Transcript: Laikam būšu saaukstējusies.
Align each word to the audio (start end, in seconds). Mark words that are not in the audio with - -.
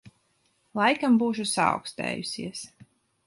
Laikam 0.79 1.19
būšu 1.23 1.45
saaukstējusies. 1.51 2.67